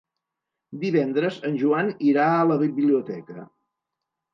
Divendres 0.83 1.39
en 1.51 1.61
Joan 1.65 1.95
irà 2.11 2.27
a 2.33 2.43
la 2.55 2.61
biblioteca. 2.67 3.51